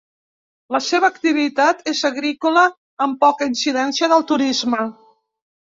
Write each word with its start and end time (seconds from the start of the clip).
La 0.75 0.79
seva 0.85 1.11
activitat 1.15 1.85
és 1.93 2.01
agrícola 2.11 2.65
amb 3.07 3.21
poca 3.27 3.53
incidència 3.53 4.13
del 4.17 4.31
turisme. 4.35 4.87